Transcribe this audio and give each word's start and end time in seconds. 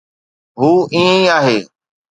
هو 0.59 0.69
ائين 0.93 1.15
ئي 1.23 1.31
آهي 1.37 1.57